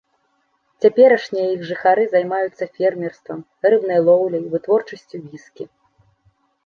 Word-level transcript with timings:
Цяперашнія 0.85 1.47
іх 1.55 1.61
жыхары 1.71 2.03
займаюцца 2.15 2.69
фермерствам, 2.79 3.39
рыбнай 3.75 3.99
лоўляй, 4.09 4.43
вытворчасцю 4.55 5.17
віскі. 5.29 5.63